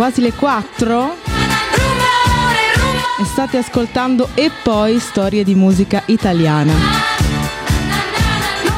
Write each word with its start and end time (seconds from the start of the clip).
quasi 0.00 0.22
le 0.22 0.32
4 0.32 1.14
e 3.20 3.24
state 3.26 3.58
ascoltando 3.58 4.30
e 4.32 4.50
poi 4.62 4.98
storie 4.98 5.44
di 5.44 5.54
musica 5.54 6.02
italiana. 6.06 6.72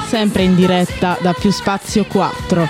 Sempre 0.09 0.43
in 0.43 0.57
diretta 0.57 1.17
da 1.21 1.33
Più 1.33 1.53
Spazio 1.53 2.05
4. 2.07 2.69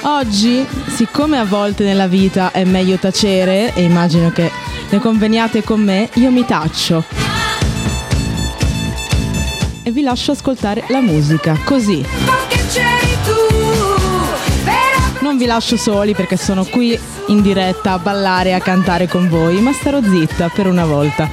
Oggi, 0.00 0.66
siccome 0.88 1.38
a 1.38 1.44
volte 1.44 1.84
nella 1.84 2.08
vita 2.08 2.50
è 2.50 2.64
meglio 2.64 2.96
tacere, 2.96 3.72
e 3.72 3.82
immagino 3.82 4.32
che 4.32 4.50
ne 4.90 4.98
conveniate 4.98 5.62
con 5.62 5.80
me, 5.80 6.10
io 6.14 6.32
mi 6.32 6.44
taccio. 6.44 7.04
E 9.84 9.92
vi 9.92 10.02
lascio 10.02 10.32
ascoltare 10.32 10.82
la 10.88 11.00
musica, 11.00 11.56
così. 11.64 12.57
Non 15.28 15.36
vi 15.36 15.44
lascio 15.44 15.76
soli 15.76 16.14
perché 16.14 16.38
sono 16.38 16.64
qui 16.64 16.98
in 17.26 17.42
diretta 17.42 17.92
a 17.92 17.98
ballare 17.98 18.48
e 18.48 18.52
a 18.52 18.60
cantare 18.60 19.06
con 19.06 19.28
voi, 19.28 19.60
ma 19.60 19.74
starò 19.74 20.00
zitta 20.00 20.48
per 20.48 20.66
una 20.66 20.86
volta. 20.86 21.28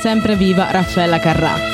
Sempre 0.00 0.36
viva 0.36 0.70
Raffaella 0.70 1.18
Carrà. 1.18 1.71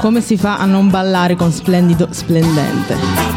Come 0.00 0.22
si 0.22 0.38
fa 0.38 0.56
a 0.56 0.64
non 0.64 0.88
ballare 0.88 1.36
con 1.36 1.52
splendido 1.52 2.08
splendente? 2.10 3.29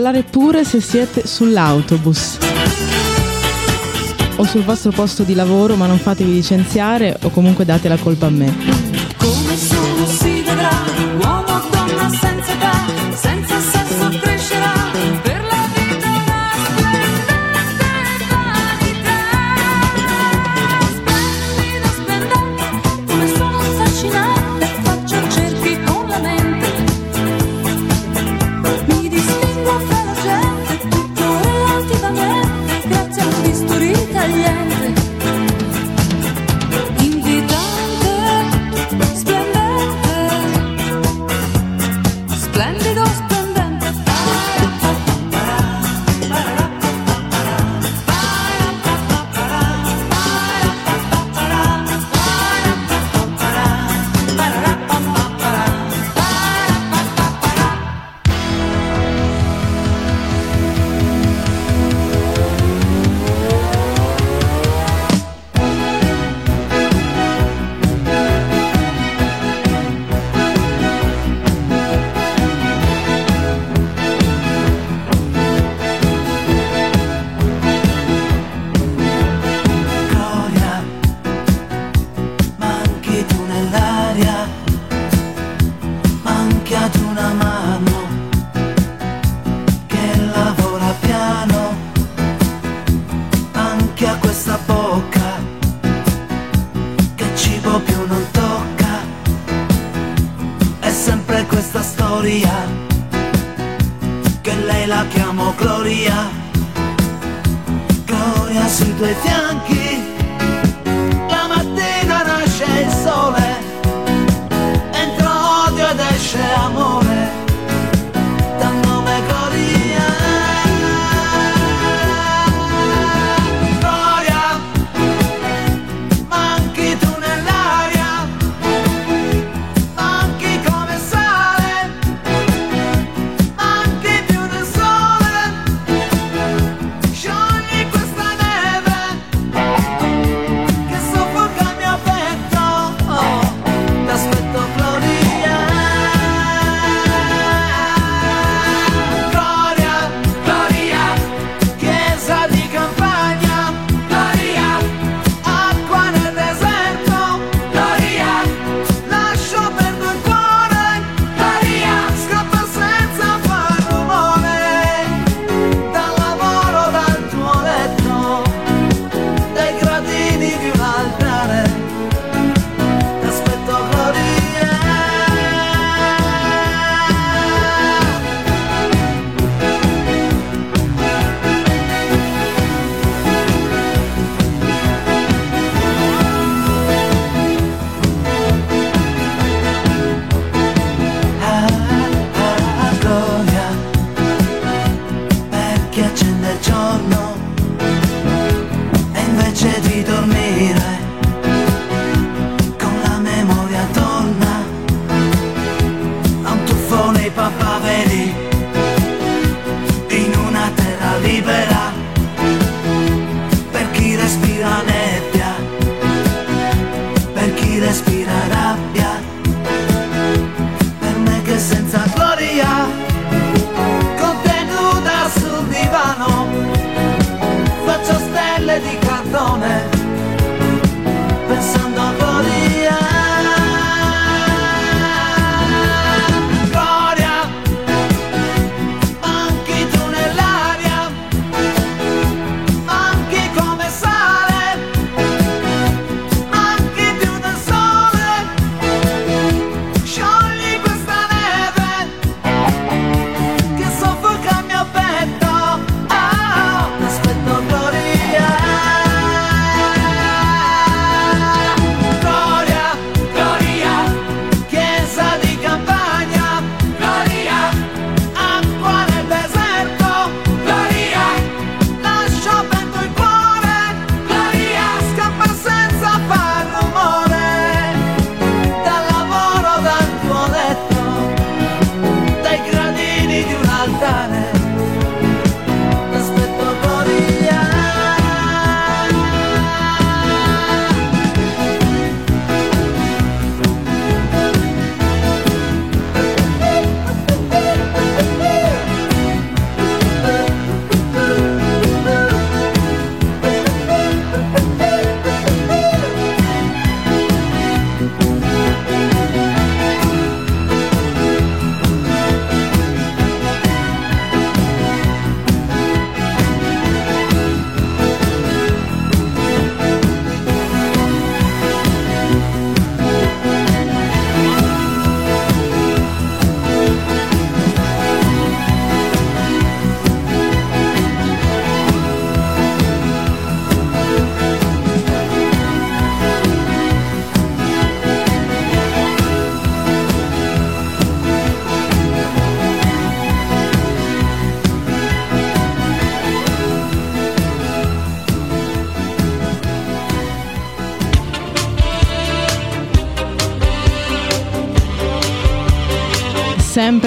ballare 0.00 0.22
pure 0.22 0.64
se 0.64 0.80
siete 0.80 1.26
sull'autobus 1.26 2.38
o 4.36 4.44
sul 4.44 4.62
vostro 4.62 4.92
posto 4.92 5.24
di 5.24 5.34
lavoro 5.34 5.76
ma 5.76 5.84
non 5.84 5.98
fatevi 5.98 6.32
licenziare 6.32 7.18
o 7.22 7.28
comunque 7.28 7.66
date 7.66 7.86
la 7.86 7.98
colpa 7.98 8.24
a 8.24 8.30
me. 8.30 9.49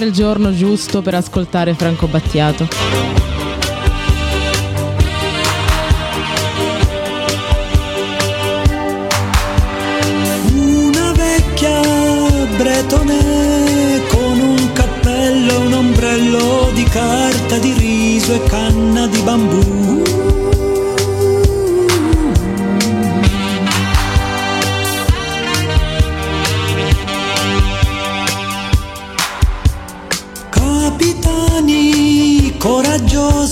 Sempre 0.03 0.07
il 0.07 0.11
giorno 0.11 0.53
giusto 0.53 1.01
per 1.01 1.15
ascoltare 1.15 1.73
Franco 1.73 2.07
Battiato. 2.07 3.22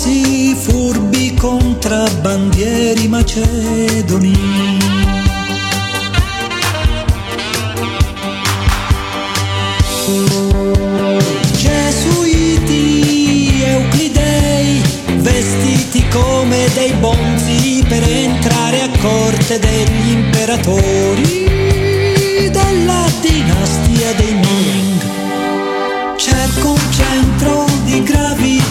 Coraggiosi, 0.02 0.56
furbi 0.56 1.34
contrabbandieri 1.36 3.08
macedoni. 3.08 4.38
Gesuiti, 11.56 12.84
euclidei, 13.64 14.82
vestiti 15.18 16.08
come 16.10 16.68
dei 16.74 16.94
bonzi 16.94 17.86
per 17.88 18.04
entrare 18.04 18.82
a 18.82 18.90
corte 19.00 19.60
degli 19.60 20.10
imperatori 20.12 21.46
della 22.52 23.06
dinastia 23.22 24.14
dei 24.16 24.34
Ming. 24.34 25.00
Cerco 26.18 26.72
un 26.72 26.92
centro 26.92 27.66
di 27.84 28.04
gravità 28.04 28.71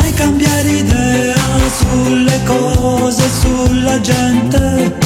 mai 0.00 0.12
cambiare 0.14 0.70
idea 0.70 1.34
sulle 1.68 2.40
cose, 2.44 3.28
sulla 3.28 4.00
gente. 4.00 4.98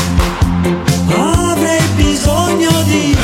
Avrei 1.09 1.83
bisogno 1.97 2.71
di 2.85 3.17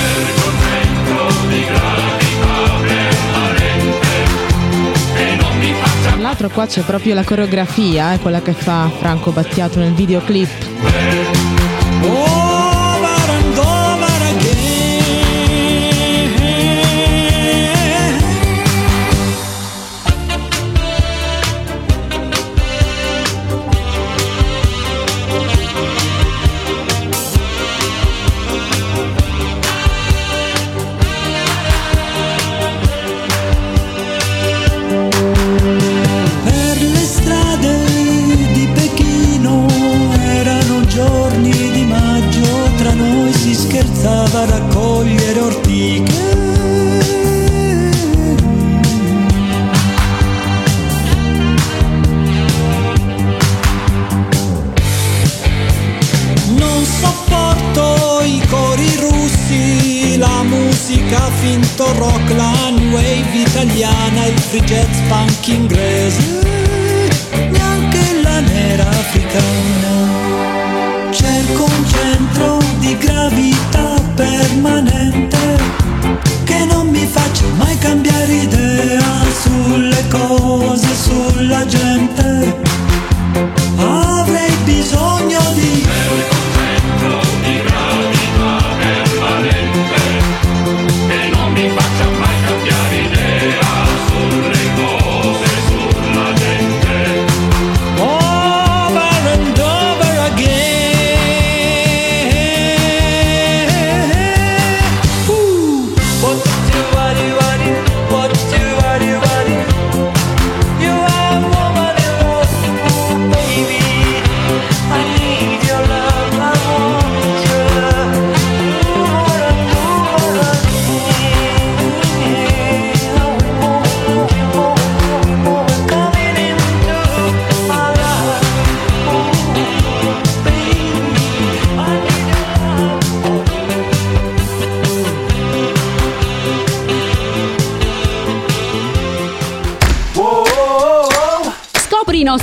Tra 6.02 6.16
l'altro 6.16 6.48
qua 6.50 6.66
c'è 6.66 6.82
proprio 6.82 7.14
la 7.14 7.24
coreografia, 7.24 8.12
è 8.12 8.20
quella 8.20 8.42
che 8.42 8.52
fa 8.52 8.90
Franco 8.98 9.30
Battiato 9.30 9.78
nel 9.78 9.92
videoclip. 9.92 11.19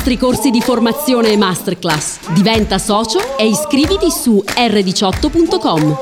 Nostri 0.08 0.18
corsi 0.18 0.52
di 0.52 0.62
formazione 0.62 1.34
e 1.34 1.38
masterclass. 1.38 2.30
Diventa 2.30 2.78
socio 2.78 3.36
e 3.38 3.46
iscriviti 3.46 4.10
su 4.10 4.42
r18.com. 4.46 5.98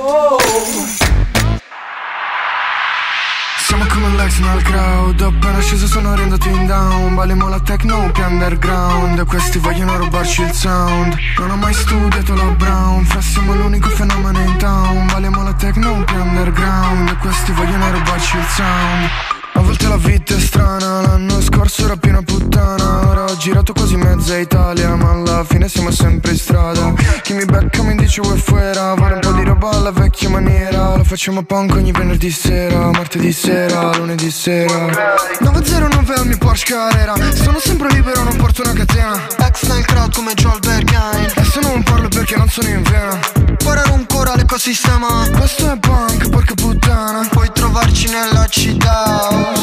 Siamo 3.66 3.86
come 3.88 4.16
l'ex 4.16 4.38
nel 4.38 4.62
crowd. 4.62 5.22
Appena 5.22 5.60
sceso 5.60 5.88
sono 5.88 6.14
riendato 6.14 6.48
in 6.50 6.68
down. 6.68 7.16
Balliamo 7.16 7.50
la 7.50 7.60
techno 7.62 8.12
più 8.12 8.24
underground. 8.24 9.26
Questi 9.26 9.58
vogliono 9.58 9.98
rubarci 9.98 10.44
il 10.44 10.52
sound. 10.52 11.16
Non 11.40 11.50
ho 11.50 11.56
mai 11.56 11.74
studiato 11.74 12.36
la 12.36 12.44
Brown. 12.44 13.04
Fra 13.06 13.22
siamo 13.22 13.56
l'unico 13.56 13.90
fenomeno 13.90 14.40
in 14.40 14.56
town. 14.58 15.08
Balliamo 15.08 15.42
la 15.42 15.54
techno 15.54 16.04
più 16.04 16.22
underground. 16.22 17.18
Questi 17.18 17.52
vogliono 17.54 17.90
rubarci 17.90 18.38
il 18.38 18.46
sound. 18.50 19.10
A 19.54 19.62
volte 19.62 19.88
la 19.88 19.98
vita 19.98 20.36
è 20.36 20.40
strana, 20.40 21.02
l'anno 21.02 21.42
scorso 21.42 21.86
era 21.86 21.96
piena 21.96 22.22
puttana 22.22 23.15
ho 23.26 23.38
girato 23.38 23.74
quasi 23.74 23.96
mezza 23.96 24.38
Italia, 24.38 24.96
ma 24.96 25.12
alla 25.12 25.44
fine 25.44 25.68
siamo 25.68 25.92
sempre 25.92 26.32
in 26.32 26.38
strada. 26.38 26.94
Chi 27.22 27.34
mi 27.34 27.46
becca 27.46 27.82
mi 27.84 27.96
dice 27.96 28.22
vuoi 28.22 28.38
fuera, 28.38 28.94
vuole 28.94 29.16
un 29.16 29.20
po' 29.20 29.32
di 29.32 29.44
roba 29.44 29.70
alla 29.70 29.92
vecchia 29.92 30.30
maniera. 30.30 30.96
Lo 30.96 31.04
facciamo 31.04 31.44
punk 31.44 31.74
ogni 31.74 31.92
venerdì 31.92 32.30
sera, 32.30 32.92
martedì 32.92 33.32
sera, 33.32 33.96
lunedì 33.98 34.30
sera. 34.30 35.16
909 35.40 36.14
al 36.14 36.28
mio 36.28 36.38
Porsche 36.38 36.74
Carrera, 36.74 37.16
sono 37.34 37.60
sempre 37.60 37.90
libero, 37.90 38.24
non 38.24 38.36
porto 38.38 38.62
una 38.62 38.74
catena. 38.74 39.20
Ex 39.40 39.64
nel 39.64 39.86
crowd 39.86 40.14
come 40.14 40.34
Joel 40.34 40.60
Berghain. 40.60 41.32
E 41.36 41.44
se 41.44 41.60
non 41.62 41.84
parlo 41.84 42.08
perché 42.08 42.36
non 42.36 42.48
sono 42.48 42.68
in 42.68 42.84
vena? 42.84 43.20
Parare 43.64 43.94
ancora 43.94 44.36
l'ecosistema 44.36 45.28
Questo 45.36 45.72
è 45.72 45.78
punk, 45.78 46.30
porca 46.30 46.54
puttana. 46.54 47.28
Puoi 47.32 47.50
trovarci 47.52 48.08
nella 48.10 48.46
città 48.48 49.55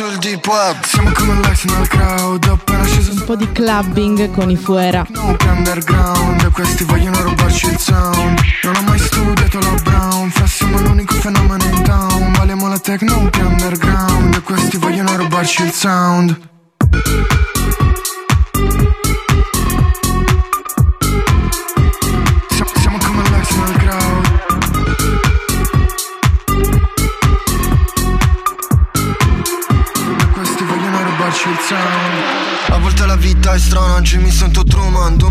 sul 0.00 0.16
deep 0.16 0.46
web. 0.46 0.82
Siamo 0.82 1.10
come 1.12 1.34
l'ex 1.42 1.64
nel 1.64 1.86
crowd 1.86 2.44
Appena 2.44 2.84
sceso 2.84 3.12
Un 3.12 3.24
po' 3.24 3.36
di 3.36 3.50
clubbing 3.52 4.30
con 4.30 4.48
i 4.48 4.56
fuera. 4.56 5.06
Underground 5.46 6.50
questi 6.52 6.84
vogliono 6.84 7.20
rubarci 7.20 7.66
il 7.66 7.78
sound. 7.78 8.40
Non 8.62 8.76
ho 8.76 8.82
mai 8.82 8.98
studiato 8.98 9.58
la 9.58 9.74
Brown 9.82 10.30
Fra 10.30 10.46
siamo 10.46 10.80
l'unico 10.80 11.14
fenomeno 11.14 11.64
in 11.64 11.82
town. 11.82 12.32
Valiamo 12.32 12.68
la 12.68 12.78
techno 12.78 13.28
più 13.28 13.44
underground 13.44 14.42
questi 14.42 14.78
vogliono 14.78 15.16
rubarci 15.16 15.62
il 15.64 15.72
sound 15.72 16.48
Sweet 31.42 31.58
tone. 31.70 32.19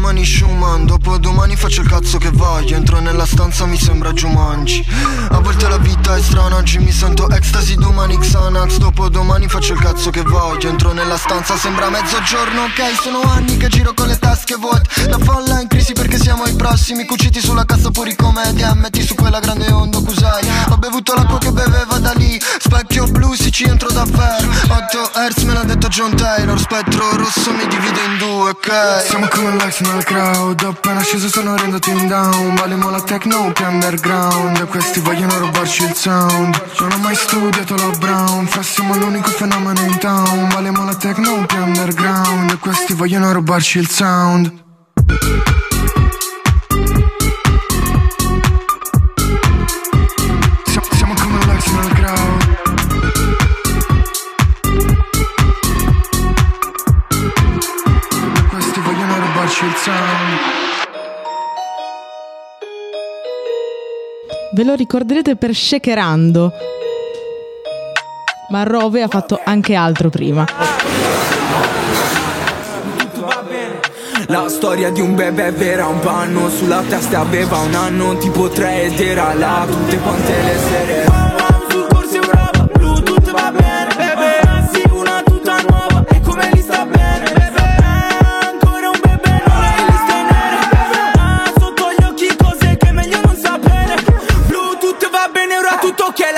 Domani 0.10 0.26
Schumann. 0.26 0.86
Dopodomani 0.86 1.56
faccio 1.56 1.82
il 1.82 1.88
cazzo 1.88 2.18
che 2.18 2.30
voglio 2.32 2.76
Entro 2.76 3.00
nella 3.00 3.26
stanza 3.26 3.66
mi 3.66 3.78
sembra 3.78 4.12
Jumanji. 4.12 4.86
A 5.30 5.40
volte 5.40 5.68
la 5.68 5.78
vita 5.78 6.16
è 6.16 6.22
strana 6.22 6.56
Oggi 6.56 6.80
mi 6.80 6.92
sento 6.92 7.30
ecstasy 7.30 7.76
domani 7.76 8.18
Xanax. 8.18 8.78
Dopodomani 8.78 9.48
faccio 9.48 9.74
il 9.74 9.80
cazzo 9.80 10.10
che 10.10 10.22
voglio 10.22 10.70
Entro 10.70 10.94
nella 10.94 11.18
stanza 11.18 11.58
sembra 11.58 11.90
mezzogiorno 11.90 12.64
Ok? 12.64 13.02
Sono 13.02 13.22
anni 13.22 13.58
che 13.58 13.68
giro 13.68 13.94
con 13.94 14.08
le 14.08 14.18
tasche 14.18 14.56
vuote 14.56 14.90
La 15.08 15.18
folla 15.20 15.60
è 15.60 15.62
in 15.62 15.68
crisi 15.68 15.94
perché 15.94 16.18
siamo 16.18 16.44
ai 16.44 16.56
prossimi 16.56 17.06
Cuciti 17.06 17.40
sulla 17.40 17.66
cassa 17.66 17.92
puri 17.92 18.16
come 18.16 18.54
metti 18.76 19.02
su 19.04 19.16
quella 19.16 19.40
grande 19.40 19.72
onda 19.72 20.00
Kusai. 20.00 20.48
Ho 20.70 20.78
bevuto 20.78 21.14
l'acqua 21.14 21.38
che 21.38 21.52
beveva 21.52 22.00
da 22.00 22.14
lì 22.14 22.40
Specchio 22.60 23.06
blu 23.08 23.34
si 23.34 23.52
ci 23.52 23.64
entro 23.64 23.92
davvero. 23.92 24.50
8 24.68 25.12
Hertz 25.16 25.44
me 25.44 25.54
l'ha 25.54 25.64
detto 25.64 25.88
John 25.88 26.16
Taylor 26.16 26.60
Spettro 26.60 27.16
rosso 27.16 27.52
mi 27.60 27.68
divide 27.68 28.02
in 28.06 28.18
due 28.18 28.50
ok? 28.52 29.04
Siamo 29.06 29.28
come 29.28 29.56
l'ex 29.56 29.82
nel 29.82 30.04
crowd 30.04 30.62
Appena 30.64 31.02
sceso 31.02 31.28
sono 31.28 31.56
rendoti 31.56 31.90
in 31.90 32.08
down. 32.08 32.56
Balliamo 32.56 32.90
la 32.90 33.02
techno 33.02 33.52
più 33.52 33.66
underground 33.66 34.68
questi 34.68 35.00
vogliono 35.02 35.38
rubarci 35.38 35.84
il 35.84 35.94
sound. 35.94 36.62
Non 36.80 36.92
ho 36.92 36.98
mai 36.98 37.16
studiato 37.16 37.76
la 37.76 37.90
Brown 37.98 38.48
Fra 38.48 38.64
siamo 38.64 38.96
l'unico 38.96 39.30
fenomeno 39.30 39.82
in 39.82 39.98
town. 39.98 40.48
Balliamo 40.48 40.86
la 40.86 40.96
techno 40.96 41.46
più 41.46 41.62
underground 41.62 42.58
questi 42.60 42.94
vogliono 42.94 43.32
rubarci 43.34 43.80
il 43.80 43.90
sound 43.90 44.68
Ve 64.60 64.66
lo 64.66 64.76
ricorderete 64.76 65.38
per 65.38 65.56
Shakerando. 65.56 66.52
Ma 68.50 68.64
Rove 68.64 69.02
ha 69.02 69.08
fatto 69.08 69.40
anche 69.42 69.74
altro 69.74 70.10
prima. 70.10 70.46
La 74.28 74.50
storia 74.50 74.90
di 74.90 75.00
un 75.00 75.16
bebè 75.16 75.54
vera, 75.54 75.88
un 75.88 76.02
panno 76.02 76.50
sulla 76.50 76.84
testa 76.86 77.22
aveva 77.22 77.60
un 77.60 77.74
anno, 77.74 78.18
tipo 78.18 78.50
tre 78.50 78.84
ed 78.84 79.00
era 79.00 79.34
là 79.34 79.66
tutte 79.66 79.98
quante 79.98 80.42
le 80.44 80.58
sere. 80.58 81.09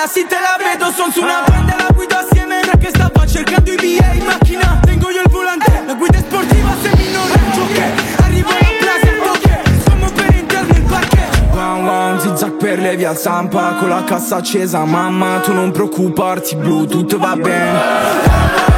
Tutto 0.02 0.08
ok, 0.08 0.08
la 0.08 0.08
sì 0.08 0.26
te 0.26 0.36
la 0.36 0.58
vedo, 0.58 0.92
son 0.92 1.12
su 1.12 1.22
una 1.22 1.44
banda, 1.46 1.76
la 1.78 1.94
guido 1.94 2.16
assieme, 2.18 2.62
era 2.62 2.78
che 2.78 2.90
stava 2.90 3.26
cercando 3.26 3.72
i 3.72 3.76
BA 3.76 4.14
in 4.14 4.26
macchina, 4.26 4.80
tengo 4.84 5.10
io 5.10 5.22
il 5.22 5.30
volante, 5.30 5.84
la 5.86 5.94
guida 5.94 6.18
è 6.18 6.22
sportiva 6.22 6.74
se 6.82 6.92
mi 6.96 7.12
non 7.12 7.28
reggo, 7.28 7.62
ok, 7.64 8.22
arrivo 8.24 8.50
alla 8.50 8.70
plaza, 8.80 9.32
ok, 9.32 9.82
siamo 9.84 10.12
per 10.12 10.36
interno 10.36 10.76
il 10.76 10.84
parcheggio, 10.84 11.54
wow 11.54 11.84
wow, 11.84 12.20
zigzag 12.20 12.52
per 12.54 12.80
le 12.80 12.96
via 12.96 13.16
Zampa, 13.16 13.76
con 13.80 13.90
la 13.90 14.04
cassa 14.04 14.38
accesa, 14.38 14.84
mamma, 14.86 15.40
tu 15.40 15.54
non 15.54 15.72
preoccuparti, 15.72 16.56
Bluetooth 16.56 17.18
va 17.18 17.36
bene, 17.36 18.71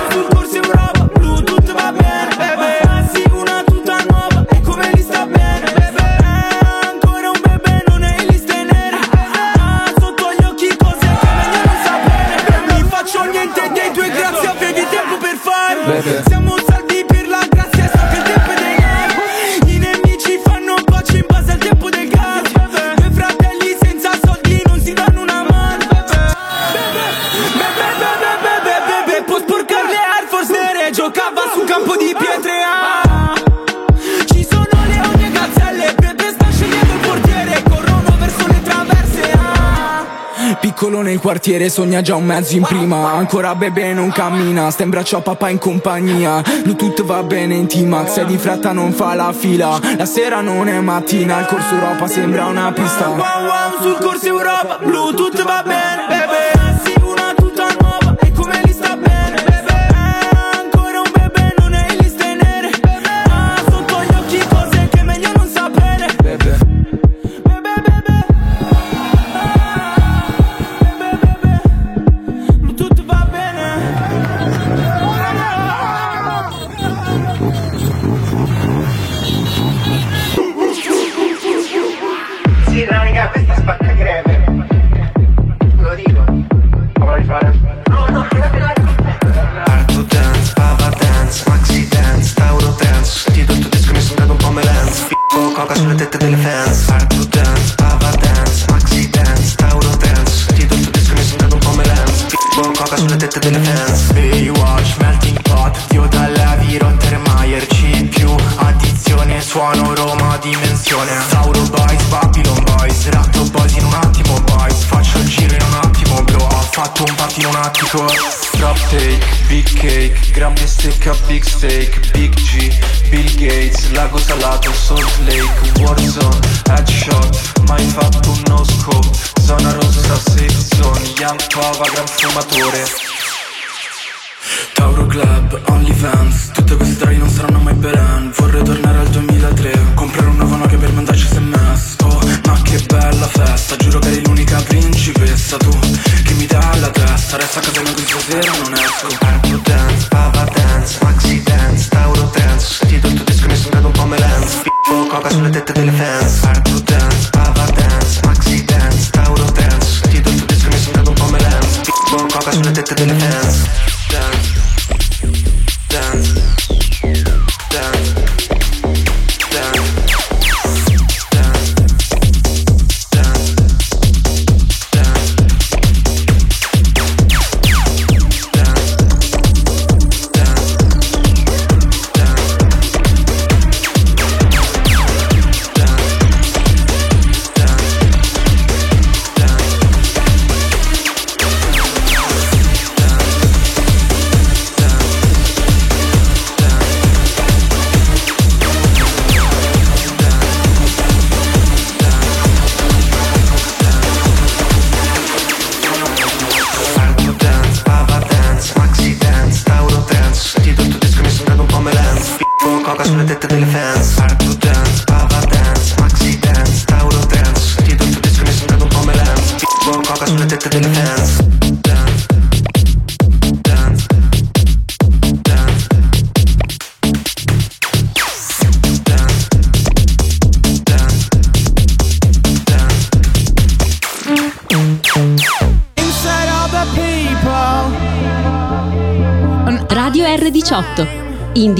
quartiere 41.33 41.67
sogna 41.69 42.01
già 42.01 42.15
un 42.15 42.25
mezzo 42.25 42.55
in 42.55 42.61
prima. 42.61 43.13
Ancora 43.13 43.55
bebe 43.55 43.91
non 43.93 44.11
cammina 44.11 44.69
Sta 44.69 44.83
in 44.83 44.91
braccio 44.91 45.17
a 45.17 45.21
papà 45.21 45.49
in 45.49 45.57
compagnia. 45.57 46.43
Bluetooth 46.61 47.01
va 47.03 47.23
bene 47.23 47.55
in 47.55 47.65
T-Max 47.65 48.17
E 48.17 48.25
di 48.25 48.37
fretta 48.37 48.71
non 48.71 48.91
fa 48.91 49.15
la 49.15 49.33
fila. 49.33 49.79
La 49.97 50.05
sera 50.05 50.41
non 50.41 50.67
è 50.67 50.79
mattina 50.79 51.39
Il 51.39 51.47
corso 51.47 51.73
Europa 51.73 52.05
sembra 52.05 52.45
una 52.45 52.71
pista. 52.71 53.07
Wow 53.07 53.17
wow 53.17 53.81
sul 53.81 53.97
corso 53.99 54.27
Europa 54.27 54.77
Bluetooth 54.83 55.43
va 55.43 55.63
bene 55.65 55.92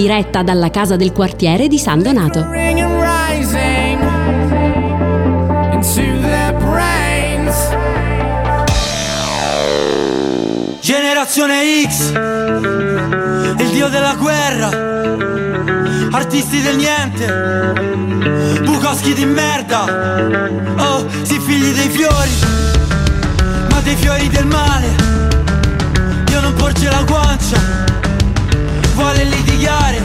diretta 0.04 0.44
dalla 0.44 0.70
casa 0.70 0.98
del 0.98 1.14
quartiere 1.14 1.70
di 1.70 1.80
San 1.80 2.02
Donato. 2.02 2.46
Generazione 10.82 11.88
X, 11.88 12.12
il 13.60 13.70
dio 13.72 13.88
della 13.88 14.16
guerra, 14.16 14.68
artisti 16.12 16.62
del 16.62 16.76
niente, 16.76 18.60
Bukowski 18.62 19.14
di 19.14 19.26
merda, 19.26 19.86
oh, 20.80 21.08
si 21.22 21.40
figli 21.40 21.72
dei 21.72 21.88
fiori, 21.88 22.32
ma 23.70 23.80
dei 23.80 23.96
fiori 23.96 24.28
del 24.28 24.48
male, 24.48 24.88
Dio 26.26 26.42
non 26.42 26.54
porge 26.56 26.90
la 26.90 27.04
guancia, 27.04 27.58
vuole 28.96 29.24
litigare, 29.64 30.02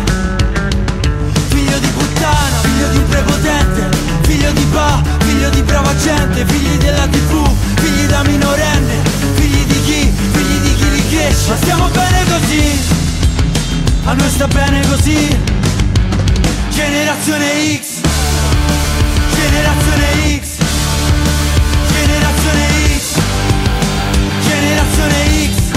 figlio 1.49 1.79
di 1.79 1.89
puttana, 1.89 2.57
figlio 2.63 2.89
di 2.91 2.97
un 2.99 3.09
prepotente, 3.09 3.97
figlio 4.23 4.53
di 4.53 4.65
pa, 4.71 5.03
figlio 5.19 5.51
di 5.51 5.63
brava 5.63 5.97
gente, 5.97 6.47
figli 6.47 6.77
della 6.77 7.07
tv, 7.09 7.51
figli 7.81 8.07
da 8.07 8.23
minorenne, 8.23 8.95
figli 9.35 9.65
di 9.65 9.83
chi, 9.83 10.13
figli 10.33 10.59
di 10.61 10.75
chi 10.77 10.91
li 10.91 11.09
cresce, 11.09 11.49
ma 11.49 11.57
stiamo 11.57 11.89
bene 11.89 12.25
così, 12.29 12.79
a 14.05 14.13
noi 14.13 14.31
sta 14.31 14.47
bene 14.47 14.87
così, 14.87 15.37
generazione 16.71 17.81
X, 17.81 18.01
generazione 19.35 20.41
X, 20.41 20.47
generazione 21.91 22.67
X, 22.97 23.21
generazione 24.47 25.15
X, 25.53 25.68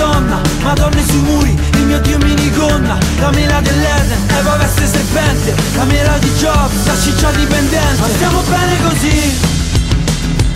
Cristo 0.00 0.04
è 0.04 0.16
una 0.16 0.18
donna, 0.18 0.40
madonne 0.62 1.04
sui 1.04 1.20
muri, 1.20 1.58
il 1.74 1.84
mio 1.84 2.00
dio 2.00 2.16
minigonna, 2.18 2.98
la 3.18 3.30
mela 3.30 3.60
dell'Eden, 3.60 4.28
Eva 4.38 4.56
veste 4.56 4.86
serpente, 4.86 5.54
la 5.76 5.84
mela 5.84 6.16
di 6.18 6.30
Job, 6.38 6.70
la 6.84 6.96
ciccia 6.96 7.30
dipendente, 7.32 8.00
ma 8.00 8.08
stiamo 8.08 8.40
bene 8.42 8.76
così, 8.82 9.38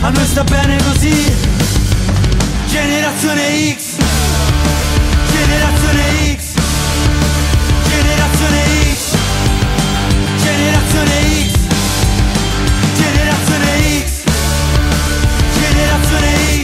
a 0.01 0.09
noi 0.09 0.27
sta 0.27 0.45
bene 0.45 0.79
così, 0.83 1.35
generazione 2.69 3.77
X, 3.77 3.97
generazione 5.31 6.37
X, 6.37 6.43
generazione 7.89 8.63
X, 8.95 9.17
generazione 10.43 11.11
X, 11.45 11.59
generazione 12.97 13.69
X, 14.05 14.23
generazione 15.59 16.64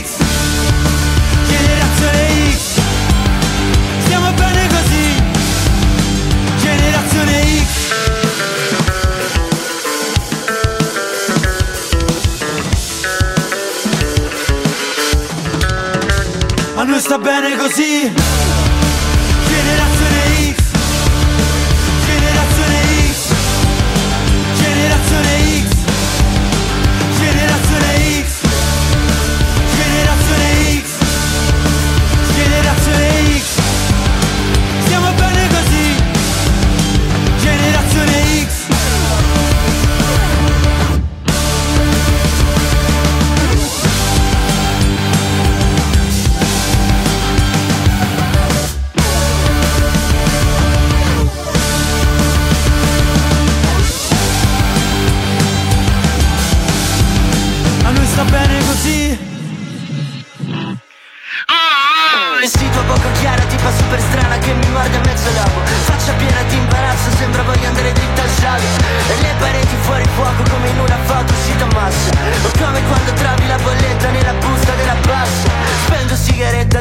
bene 17.21 17.55
così, 17.55 18.11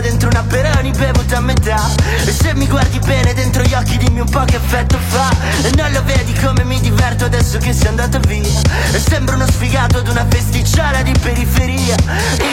dentro 0.00 0.28
una 0.28 0.42
Peroni 0.42 0.90
bevuta 0.92 1.36
a. 1.36 1.40
Metà 1.40 1.80
E 2.26 2.32
se 2.32 2.54
mi 2.54 2.66
guardi 2.66 2.98
bene 3.00 3.32
dentro 3.34 3.62
gli 3.62 3.72
occhi 3.74 3.96
dimmi 3.96 4.20
un 4.20 4.28
po' 4.28 4.44
che 4.44 4.56
effetto 4.56 4.98
fa. 5.08 5.30
E 5.62 5.70
non 5.74 5.90
lo 5.92 6.02
vedi 6.04 6.32
come 6.34 6.64
mi 6.64 6.80
diverto 6.80 7.24
adesso 7.24 7.58
che 7.58 7.72
sei 7.72 7.88
andato 7.88 8.18
via. 8.26 8.60
E 8.92 8.98
sembra 8.98 9.36
uno 9.36 9.46
sfigato 9.46 9.98
ad 9.98 10.08
una 10.08 10.26
festicciala 10.28 11.02
di 11.02 11.12
periferia. 11.20 11.96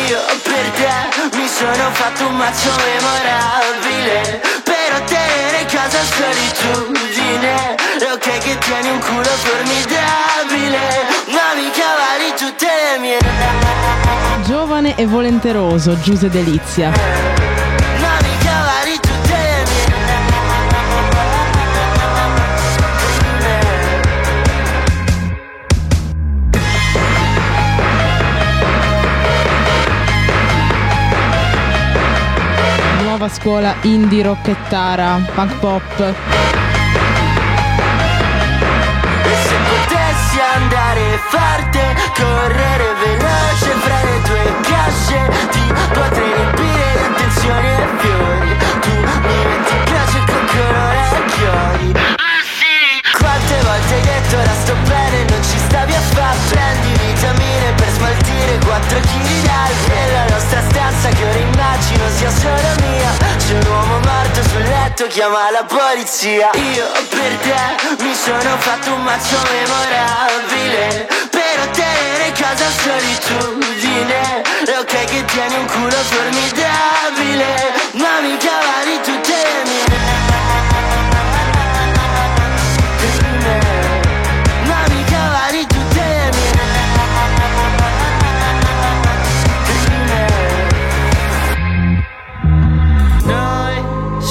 Io 0.07 0.19
per 0.43 0.69
te 0.75 1.38
mi 1.38 1.47
sono 1.47 1.91
fatto 1.91 2.27
un 2.27 2.36
mazzo 2.36 2.71
memorabile. 2.86 4.41
Per 4.63 5.01
ottenere 5.01 5.65
casa 5.65 5.99
solitudine. 6.03 7.75
Ok 8.13 8.38
che 8.39 8.57
tieni 8.57 8.89
un 8.89 8.99
culo 8.99 9.23
formidabile. 9.23 10.79
Ma 11.27 11.53
mi 11.55 11.69
Giovane 14.43 14.95
e 14.95 15.08
volenteroso, 15.08 16.00
Giuse 16.00 16.30
Delizia. 16.30 16.91
Nuova 33.02 33.30
scuola 33.30 33.76
indie 33.82 34.21
rockettara, 34.21 35.19
punk 35.34 35.56
pop. 35.56 36.66
Andare 41.17 41.21
forte, 41.30 41.95
correre 42.15 42.93
veloce 43.03 43.71
fra 43.82 44.03
le 44.03 44.21
tue 44.21 44.56
casce 44.62 45.30
Ti 45.51 45.73
potrei 45.93 46.34
riempire 46.34 46.91
di 46.93 47.03
attenzioni 47.03 47.67
e 47.67 47.88
fiori. 47.97 48.58
Tu 48.82 48.89
mi 48.89 49.38
metti 49.45 49.73
in 49.75 49.84
piace 49.84 50.19
con 50.25 50.45
colore 50.53 51.01
e 51.10 51.25
chiodi 51.34 51.91
Quante 53.17 53.56
volte 53.63 53.93
hai 53.93 54.01
detto 54.01 54.38
ora 54.38 54.53
sto 54.62 54.75
bene, 54.86 55.23
non 55.30 55.43
ci 55.43 55.58
stavi 55.58 55.93
affatto 55.93 56.49
Prendi 56.49 56.91
vitamine 57.06 57.73
per 57.75 57.89
smaltire 57.89 58.58
4 58.63 58.99
kg 58.99 59.27
d'alghe 59.45 59.95
Nella 59.95 60.25
nostra 60.30 60.62
stanza 60.69 61.10
che 61.10 61.23
ora 61.23 61.39
immagino 61.39 62.03
sia 62.10 62.30
solo 62.30 62.69
mia. 62.82 63.12
C'è 63.38 63.53
un 63.53 63.65
uomo 63.67 63.96
morto 64.38 64.50
sul 64.50 64.62
letto, 64.62 65.08
chiama 65.08 65.50
la 65.52 65.63
polizia. 65.63 66.50
Io 66.54 66.86
per 67.10 67.36
te 67.41 68.04
mi 68.04 68.13
sono 68.13 68.58
fatto 68.60 68.93
un 68.93 69.04
mazzo 69.04 69.38
memorabile. 69.52 71.08
Per 71.30 71.60
ottenere 71.62 72.32
casa 72.34 72.65
solitudine. 72.84 74.41
È 74.65 74.78
ok 74.78 75.06
che 75.06 75.26
tieni 75.26 75.56
un 75.56 75.65
culo 75.65 75.89
formidabile. 75.89 77.73
Ma 77.93 78.19
mi 78.21 78.38
cavalli 78.38 79.02
tutte 79.04 79.34
le 79.34 79.69
mie 79.69 79.87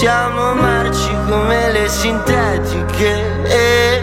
Siamo 0.07 0.55
merci 0.55 1.11
come 1.29 1.73
le 1.73 1.89
sintetiche. 1.89 3.43
E 3.43 4.03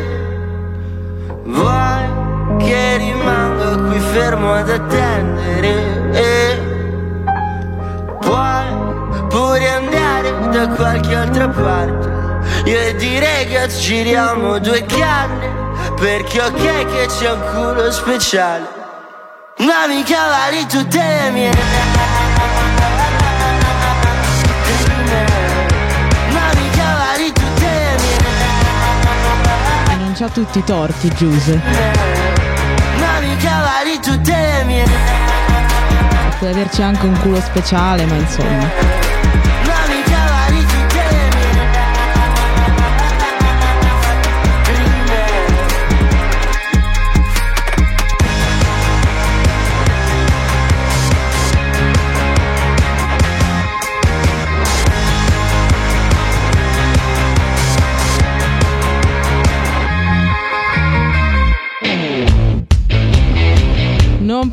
vuoi 1.46 2.58
che 2.58 2.98
rimango 2.98 3.88
qui 3.88 4.00
fermo 4.12 4.54
ad 4.54 4.70
attendere? 4.70 6.12
E 6.12 6.62
puoi 8.20 8.66
pure 9.30 9.70
andare 9.70 10.50
da 10.50 10.68
qualche 10.76 11.16
altra 11.16 11.48
parte. 11.48 12.10
Io 12.66 12.80
e 12.80 12.96
direi 12.96 13.48
che 13.48 13.66
giriamo 13.70 14.60
due 14.60 14.84
canne 14.84 15.50
perché 15.96 16.42
ok 16.42 16.86
che 16.86 17.06
c'è 17.18 17.32
un 17.32 17.39
culo 17.54 17.89
speciale. 17.92 18.68
Ma 19.60 19.88
mi 19.88 20.04
cavali 20.04 20.66
tutte 20.66 20.98
le 20.98 21.30
mie 21.32 21.83
rilancia 30.13 30.30
tutti 30.30 30.60
i 30.60 30.63
torti, 30.63 31.10
Giuse. 31.10 31.60
Puoi 36.38 36.52
averci 36.52 36.82
anche 36.84 37.06
un 37.06 37.19
culo 37.19 37.41
speciale, 37.41 38.06
ma 38.06 38.15
insomma. 38.15 39.03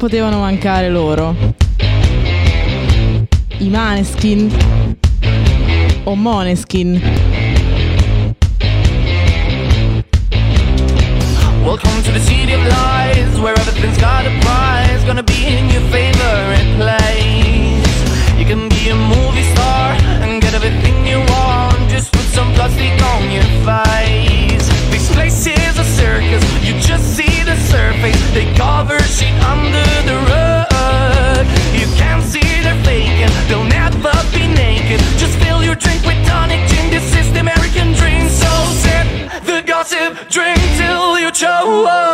potevano 0.01 0.39
mancare 0.39 0.89
loro. 0.89 1.37
I 3.59 3.69
Maneskin 3.69 4.51
o 6.05 6.15
Moneskin. 6.15 6.99
Welcome 11.63 12.03
to 12.03 12.13
the 12.13 12.21
city 12.21 12.55
of 12.55 12.67
lies 12.67 13.39
where 13.41 13.53
everything's 13.53 13.99
got 13.99 14.25
a. 14.25 14.50
whoa. 41.65 42.10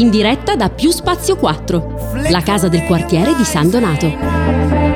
in 0.00 0.10
diretta 0.10 0.56
da 0.56 0.68
Più 0.68 0.90
Spazio 0.90 1.36
4, 1.36 2.12
la 2.28 2.42
casa 2.42 2.68
del 2.68 2.84
quartiere 2.84 3.34
di 3.34 3.44
San 3.44 3.70
Donato. 3.70 4.95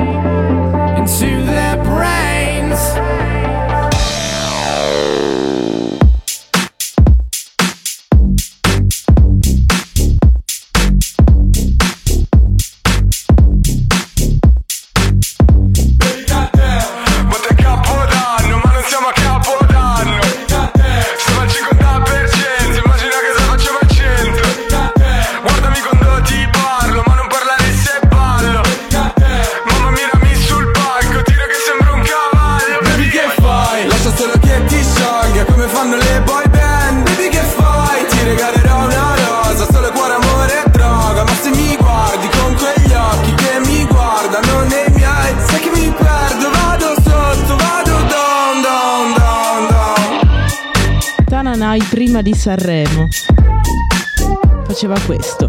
Sanremo 52.41 53.07
faceva 54.65 54.99
questo. 55.05 55.40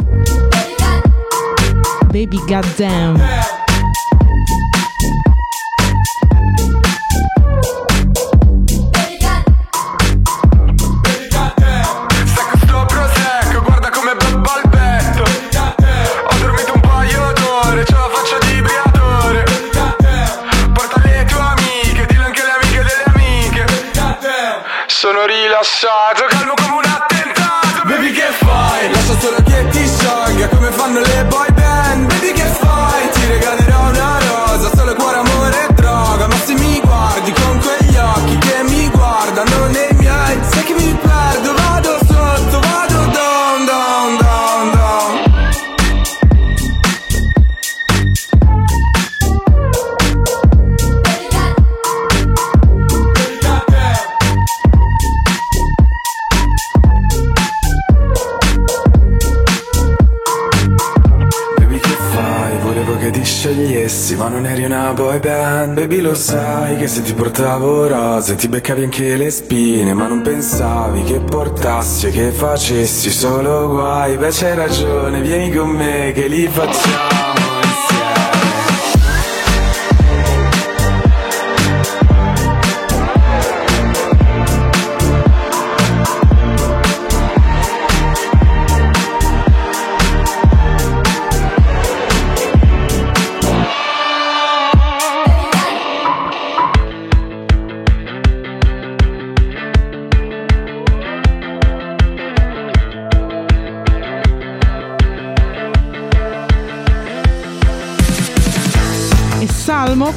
Baby 65.81 66.01
lo 66.01 66.13
sai 66.13 66.77
che 66.77 66.87
se 66.87 67.01
ti 67.01 67.11
portavo 67.11 67.87
rose 67.87 68.35
ti 68.35 68.47
beccavi 68.47 68.83
anche 68.83 69.17
le 69.17 69.31
spine 69.31 69.95
Ma 69.95 70.05
non 70.05 70.21
pensavi 70.21 71.01
che 71.01 71.19
portassi 71.21 72.05
e 72.05 72.11
che 72.11 72.29
facessi 72.29 73.09
solo 73.09 73.67
guai. 73.67 74.15
Beh 74.15 74.29
c'hai 74.29 74.53
ragione, 74.53 75.21
vieni 75.21 75.51
con 75.51 75.69
me 75.69 76.11
che 76.13 76.27
li 76.27 76.47
facciamo. 76.47 77.50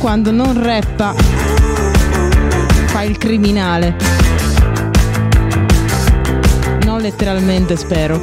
quando 0.04 0.30
non 0.30 0.62
rappa 0.62 1.14
fa 2.88 3.00
il 3.04 3.16
criminale. 3.16 3.96
Non 6.84 7.00
letteralmente 7.00 7.74
spero. 7.74 8.22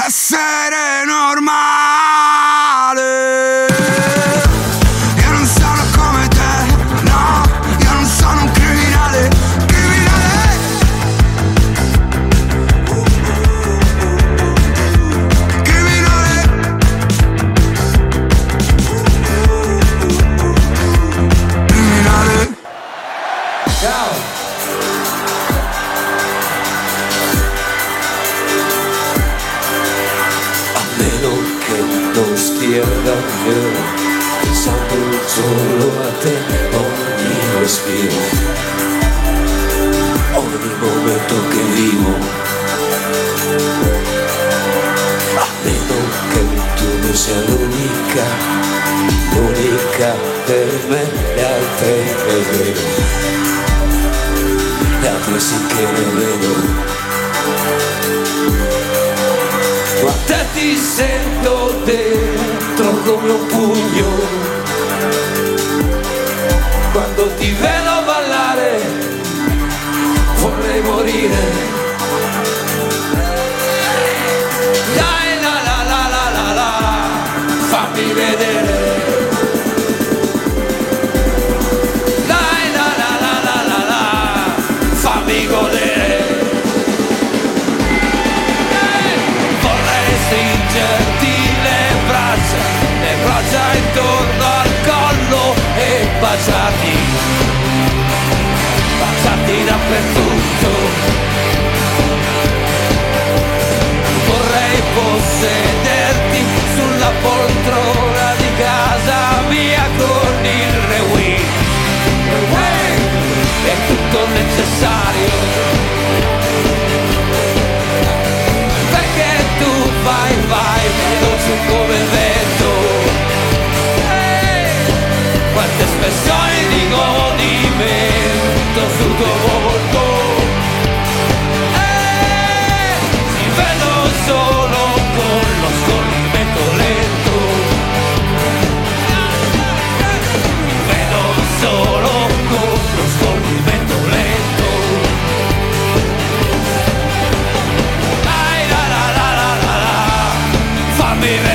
me 151.21 151.50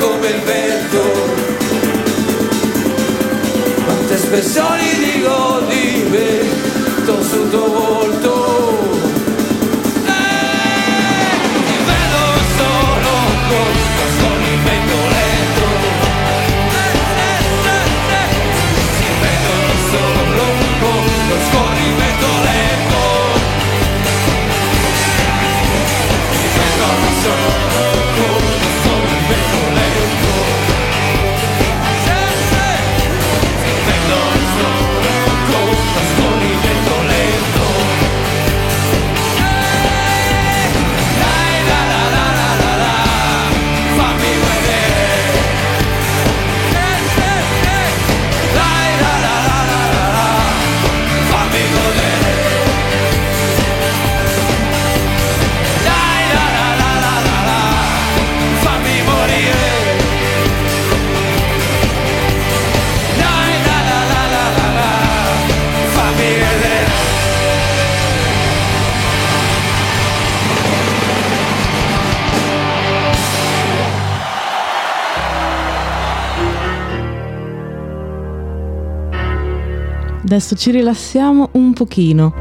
come 0.00 0.28
il 0.28 0.40
vento. 0.40 1.02
Quante 3.84 4.16
spessori 4.16 4.96
di 4.98 5.20
godimento 5.20 7.22
sul 7.22 7.50
tuo 7.50 7.68
volto. 7.68 8.69
adesso 80.40 80.56
ci 80.56 80.70
rilassiamo 80.70 81.50
un 81.52 81.74
pochino. 81.74 82.32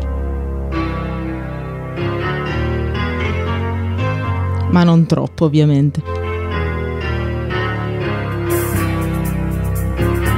Ma 4.72 4.84
non 4.86 5.06
troppo, 5.06 5.44
ovviamente. 5.44 6.02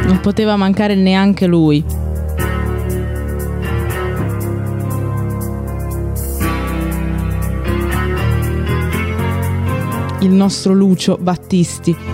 Non 0.06 0.20
poteva 0.22 0.56
mancare 0.56 0.96
neanche 0.96 1.46
lui. 1.46 1.86
Il 10.22 10.32
nostro 10.32 10.74
Lucio 10.74 11.20
Battisti. 11.22 12.11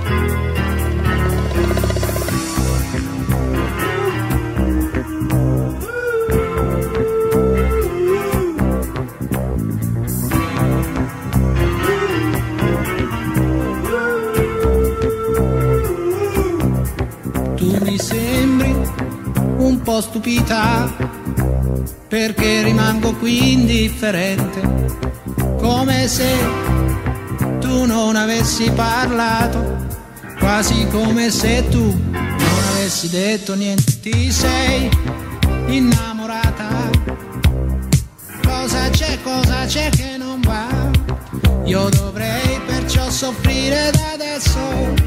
perché 22.07 22.63
rimango 22.63 23.13
qui 23.15 23.53
indifferente, 23.53 24.61
come 25.57 26.07
se 26.07 26.35
tu 27.59 27.85
non 27.85 28.15
avessi 28.15 28.71
parlato, 28.71 29.85
quasi 30.39 30.87
come 30.87 31.29
se 31.29 31.67
tu 31.69 31.83
non 31.83 32.63
avessi 32.71 33.09
detto 33.09 33.55
niente, 33.55 33.99
ti 33.99 34.31
sei 34.31 34.89
innamorata. 35.67 36.89
Cosa 38.41 38.89
c'è, 38.89 39.17
cosa 39.21 39.65
c'è 39.65 39.89
che 39.89 40.15
non 40.17 40.39
va? 40.41 40.67
Io 41.65 41.89
dovrei 41.89 42.61
perciò 42.65 43.09
soffrire 43.09 43.91
da 43.91 44.11
adesso 44.13 45.06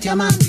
llaman 0.00 0.39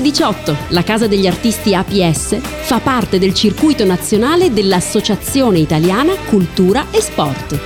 18, 0.00 0.56
la 0.68 0.82
Casa 0.82 1.06
degli 1.06 1.26
Artisti 1.26 1.74
APS 1.74 2.38
fa 2.40 2.80
parte 2.80 3.18
del 3.18 3.34
circuito 3.34 3.84
nazionale 3.84 4.52
dell'Associazione 4.52 5.58
Italiana 5.58 6.14
Cultura 6.28 6.86
e 6.90 7.00
Sport. 7.00 7.58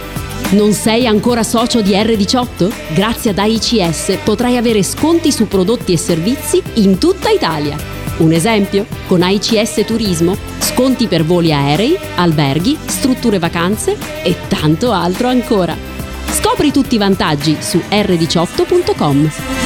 Non 0.50 0.72
sei 0.72 1.06
ancora 1.06 1.42
socio 1.42 1.80
di 1.80 1.92
R18? 1.92 2.72
Grazie 2.92 3.30
ad 3.30 3.38
AICS 3.38 4.18
potrai 4.24 4.56
avere 4.56 4.82
sconti 4.82 5.30
su 5.30 5.46
prodotti 5.46 5.92
e 5.92 5.96
servizi 5.96 6.62
in 6.74 6.98
tutta 6.98 7.30
Italia. 7.30 7.76
Un 8.16 8.32
esempio? 8.32 8.86
Con 9.06 9.22
AICS 9.22 9.84
Turismo, 9.86 10.36
sconti 10.58 11.06
per 11.06 11.24
voli 11.24 11.52
aerei, 11.52 11.96
alberghi, 12.16 12.76
strutture 12.86 13.38
vacanze 13.38 13.96
e 14.22 14.36
tanto 14.48 14.92
altro 14.92 15.28
ancora. 15.28 15.76
Scopri 16.30 16.72
tutti 16.72 16.96
i 16.96 16.98
vantaggi 16.98 17.56
su 17.60 17.80
r18.com. 17.88 19.59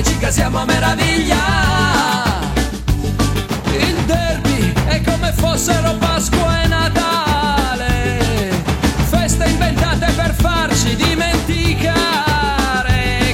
e 0.00 0.02
ci 0.02 0.16
a 0.58 0.64
meraviglia. 0.64 1.36
Il 3.66 3.96
derby 4.06 4.72
è 4.86 5.02
come 5.02 5.32
fossero 5.32 5.94
Pasqua 5.96 6.62
e 6.62 6.66
Natale. 6.66 8.18
Feste 9.10 9.48
inventate 9.48 10.10
per 10.12 10.34
farci 10.34 10.96
dimenticare. 10.96 11.92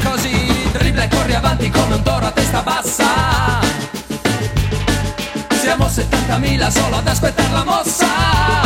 Così 0.02 0.68
dribbla 0.72 1.04
e 1.04 1.08
corri 1.08 1.34
avanti 1.34 1.70
come 1.70 1.94
un 1.94 2.02
toro 2.02 2.26
a 2.26 2.30
testa 2.32 2.62
bassa. 2.62 3.60
Siamo 5.60 5.86
70.000 5.86 6.68
solo 6.70 6.96
ad 6.96 7.06
aspettare 7.06 7.52
la 7.52 7.64
mossa 7.64 8.65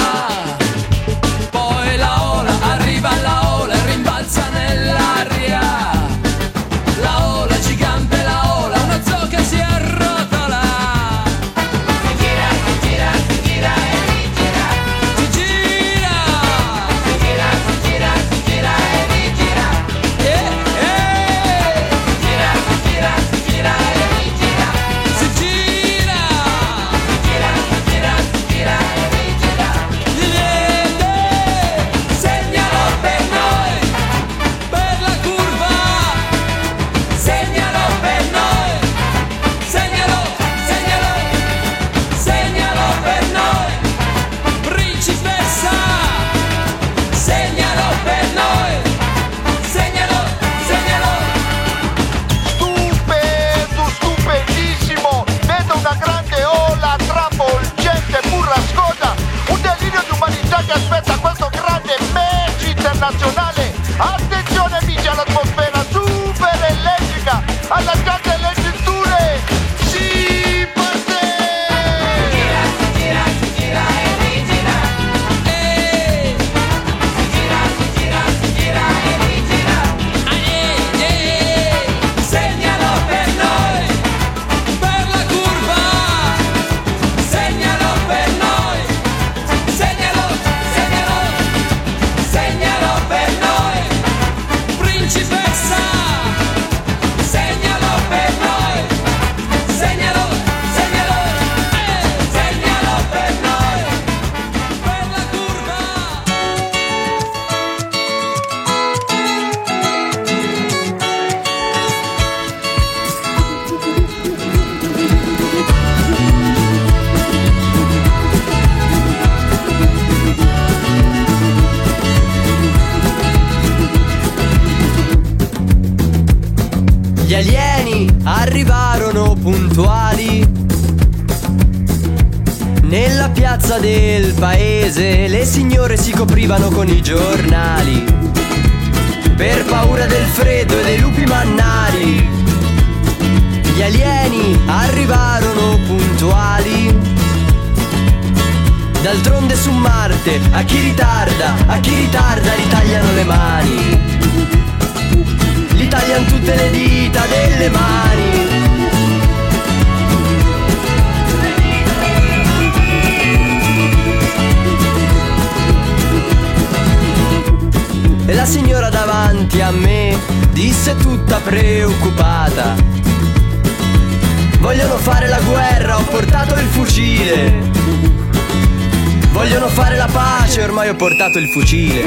portato 181.01 181.39
il 181.39 181.49
fucile. 181.49 182.05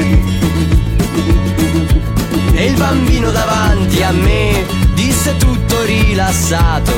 E 2.52 2.64
il 2.64 2.76
bambino 2.76 3.32
davanti 3.32 4.00
a 4.04 4.12
me 4.12 4.64
disse 4.94 5.36
tutto 5.36 5.82
rilassato. 5.82 6.92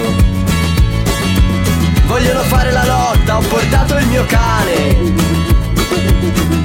Vogliono 2.05 2.43
fare 2.43 2.71
la 2.71 2.85
lotta, 2.85 3.39
ho 3.39 3.41
portato 3.41 3.97
il 3.97 4.07
mio 4.09 4.27
cane. 4.27 5.15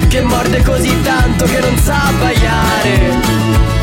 Che 0.10 0.22
morde 0.22 0.64
così 0.64 1.02
tanto 1.02 1.46
che 1.46 1.60
non 1.62 1.78
sa 1.78 2.08
abbaiare. 2.08 3.81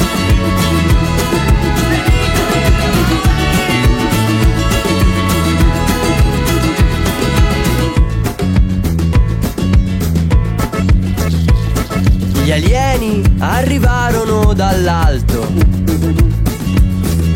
Arrivarono 13.48 14.52
dall'alto. 14.52 15.50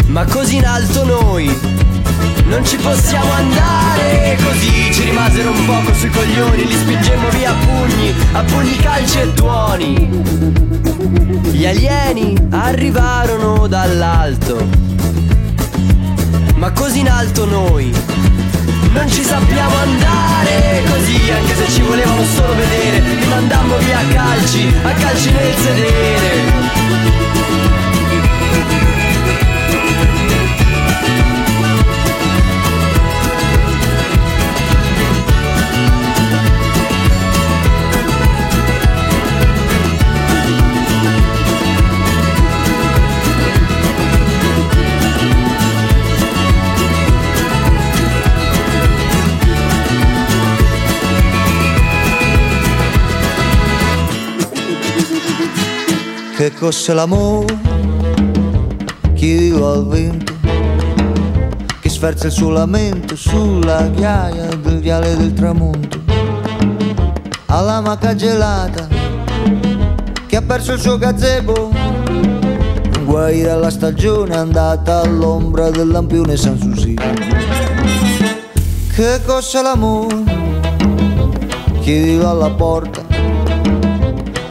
Ma 0.08 0.24
così 0.26 0.56
in 0.56 0.66
alto 0.66 1.04
noi 1.04 1.58
non 2.46 2.64
ci 2.66 2.76
possiamo 2.76 3.32
andare. 3.32 4.36
Così 4.42 4.92
ci 4.92 5.04
rimasero 5.04 5.50
un 5.50 5.64
poco 5.64 5.94
sui 5.94 6.10
coglioni 6.10 6.66
li 6.66 6.74
spingemmo 6.74 7.28
via 7.30 7.50
a 7.50 7.54
pugni 7.54 8.14
a 8.32 8.42
pugni 8.42 8.76
calci 8.76 9.20
e 9.20 9.32
tuoni. 9.32 10.24
Gli 11.50 11.66
alieni 11.66 12.36
arrivarono 12.50 13.66
dall'alto. 13.66 14.68
Ma 16.56 16.70
così 16.72 17.00
in 17.00 17.08
alto 17.08 17.46
noi 17.46 17.90
non 18.92 19.08
ci 19.08 19.22
sappiamo 19.22 19.76
andare 19.76 20.82
così 20.88 21.30
anche 21.30 21.54
se 21.54 21.68
ci 21.70 21.82
volevano 21.82 22.22
solo 22.24 22.54
vedere 22.54 23.00
li 23.00 23.26
mandammo 23.26 23.76
via 23.78 23.98
a 23.98 24.04
calci 24.12 24.74
a 24.82 24.92
calci 24.92 25.30
nel 25.30 25.54
sedere 25.56 27.31
Che 56.42 56.54
cos'è 56.54 56.92
l'amore? 56.92 57.56
Chiedilo 59.14 59.74
al 59.74 59.86
vento 59.86 60.32
che 61.80 61.88
sferza 61.88 62.26
il 62.26 62.32
suo 62.32 62.50
lamento 62.50 63.14
sulla 63.14 63.86
ghiaia 63.86 64.46
del 64.56 64.80
viale 64.80 65.16
del 65.16 65.34
tramonto. 65.34 66.00
Alla 67.46 67.80
maca 67.80 68.16
gelata 68.16 68.88
che 70.26 70.34
ha 70.34 70.42
perso 70.42 70.72
il 70.72 70.80
suo 70.80 70.98
gazebo. 70.98 71.70
Guai 73.04 73.42
dalla 73.42 73.70
stagione 73.70 74.34
andata 74.34 75.00
all'ombra 75.00 75.70
del 75.70 75.86
lampione 75.86 76.36
San 76.36 76.58
Susi. 76.58 76.96
Che 78.92 79.20
cos'è 79.24 79.62
l'amore? 79.62 80.24
Chiedilo 81.82 82.28
alla 82.28 82.50
porta 82.50 83.01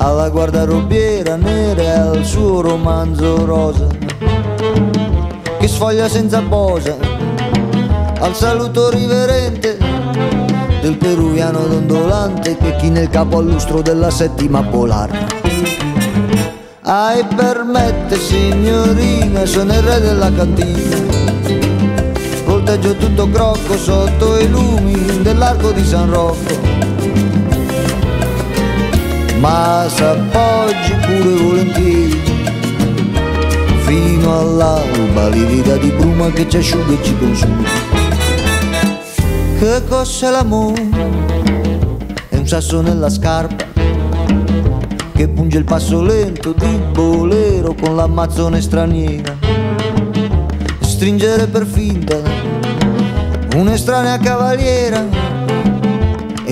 alla 0.02 0.30
guardarobiera 0.30 1.36
nera 1.36 1.82
e 1.82 1.90
al 1.90 2.26
suo 2.26 2.62
romanzo 2.62 3.46
rosa. 3.46 3.88
Che 5.60 5.68
sfoglia 5.68 6.10
senza 6.10 6.42
posa 6.42 6.98
al 8.20 8.36
saluto 8.36 8.90
riverente 8.90 9.78
del 10.82 10.98
peruviano 10.98 11.68
dondolante 11.68 12.58
che 12.58 12.76
china 12.78 13.00
il 13.00 13.10
capo 13.10 13.38
al 13.38 13.46
lustro 13.46 13.84
della 13.84 14.10
settima 14.10 14.64
polare. 14.64 15.28
Ai 16.82 17.24
permette 17.36 18.18
signorina 18.18 19.46
sono 19.46 19.72
il 19.72 19.82
re 19.82 20.00
della 20.00 20.32
cantina. 20.32 20.98
Volteggio 22.46 22.96
tutto 22.96 23.30
crocco 23.30 23.78
sotto 23.78 24.40
i 24.40 24.50
lumi 24.50 25.22
dell'arco 25.22 25.72
di 25.72 25.86
San 25.86 26.10
Rocco 26.10 27.01
ma 29.42 29.88
s'appoggi 29.90 30.94
pure 31.02 31.36
volentieri. 31.36 32.22
Fino 33.86 34.40
all'alba 34.40 35.28
livida 35.30 35.78
di 35.78 35.90
bruma 35.90 36.30
che 36.30 36.48
ci 36.48 36.58
asciuga 36.58 36.94
e 36.94 37.04
ci 37.04 37.18
consuma. 37.18 37.64
Che 39.60 39.82
cos'è 39.88 40.30
l'amore? 40.30 40.90
è 42.30 42.38
un 42.38 42.48
sasso 42.48 42.82
nella 42.82 43.10
scarpa 43.10 43.70
che 45.14 45.28
punge 45.28 45.58
il 45.58 45.66
passo 45.66 46.02
lento 46.02 46.54
di 46.54 46.80
bolero 46.92 47.74
con 47.74 47.96
l'ammazzone 47.96 48.62
straniera. 48.62 49.38
Stringere 50.80 51.48
per 51.48 51.66
finta 51.66 52.22
un'estranea 53.56 54.18
cavaliera 54.20 55.31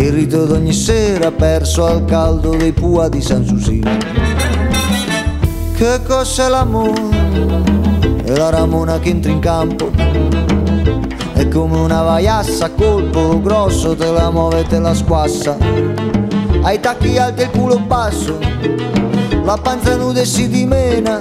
il 0.01 0.13
rito 0.13 0.45
d'ogni 0.45 0.71
sera 0.71 1.29
perso 1.29 1.85
al 1.85 2.05
caldo 2.05 2.55
dei 2.55 2.71
pua 2.71 3.09
di 3.09 3.21
San 3.21 3.45
Susino. 3.45 3.97
Che 5.75 5.99
cos'è 6.07 6.47
l'amore? 6.47 7.01
È 8.23 8.35
la 8.35 8.49
ramona 8.49 8.99
che 8.99 9.09
entra 9.09 9.29
in 9.31 9.39
campo. 9.39 9.91
È 11.33 11.47
come 11.49 11.77
una 11.77 12.01
vaiassa 12.01 12.65
a 12.65 12.69
colpo 12.71 13.41
grosso, 13.41 13.95
te 13.95 14.09
la 14.09 14.29
muove 14.31 14.61
e 14.61 14.67
te 14.67 14.79
la 14.79 14.93
squassa. 14.93 15.57
Ai 16.61 16.79
tacchi 16.79 17.17
alti 17.17 17.41
e 17.41 17.43
il 17.45 17.49
culo 17.49 17.79
basso, 17.79 18.37
la 19.43 19.57
panza 19.61 19.95
nuda 19.97 20.21
e 20.21 20.25
si 20.25 20.47
dimena. 20.47 21.19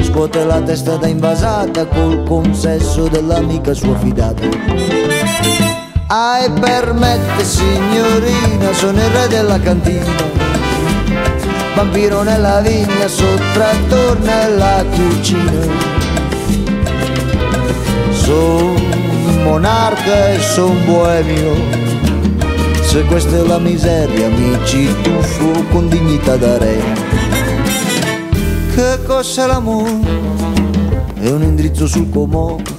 Scuote 0.00 0.44
la 0.44 0.60
testa 0.60 0.96
da 0.96 1.06
invasata 1.06 1.86
col 1.86 2.24
consesso 2.24 3.06
dell'amica 3.06 3.74
sua 3.74 3.96
fidata. 3.96 5.65
Ai 6.08 6.48
permette 6.60 7.42
signorina, 7.42 8.72
sono 8.72 8.96
il 8.96 9.10
re 9.10 9.26
della 9.26 9.58
cantina. 9.58 10.04
Vampiro 11.74 12.22
nella 12.22 12.60
vigna, 12.60 13.08
sottrattore 13.08 14.20
nella 14.20 14.84
cucina. 14.88 15.66
Son 18.12 18.76
monarca 19.42 20.28
e 20.28 20.40
son 20.40 20.84
boemio. 20.84 21.54
Se 22.82 23.02
questa 23.06 23.38
è 23.38 23.40
la 23.40 23.58
miseria, 23.58 24.28
mi 24.28 24.56
ci 24.64 24.88
tuffo 25.02 25.64
con 25.72 25.88
dignità 25.88 26.36
da 26.36 26.56
re. 26.56 26.84
Che 28.76 29.02
cos'è 29.04 29.46
l'amore? 29.46 29.98
È 31.18 31.30
un 31.30 31.42
indirizzo 31.42 31.88
sul 31.88 32.08
comodo 32.10 32.75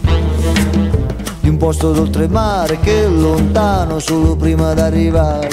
di 1.47 1.53
un 1.53 1.59
posto 1.59 1.93
d'oltremare 1.93 2.77
che 2.81 3.05
è 3.05 3.07
lontano 3.07 3.99
solo 3.99 4.35
prima 4.35 4.73
d'arrivare. 4.73 5.47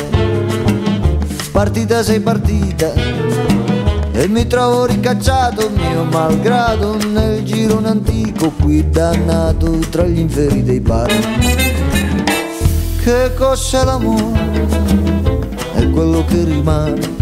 Partita 1.52 2.02
sei 2.02 2.18
partita 2.18 2.92
e 4.10 4.26
mi 4.26 4.44
trovo 4.48 4.86
ricacciato 4.86 5.70
mio 5.70 6.02
malgrado 6.10 6.96
nel 6.96 7.44
girone 7.44 7.90
antico 7.90 8.50
qui 8.60 8.90
dannato 8.90 9.78
tra 9.88 10.02
gli 10.02 10.18
inferi 10.18 10.64
dei 10.64 10.80
pari. 10.80 11.14
Che 13.00 13.34
cos'è 13.36 13.84
l'amore? 13.84 14.66
È 15.74 15.90
quello 15.90 16.24
che 16.24 16.42
rimane 16.42 17.12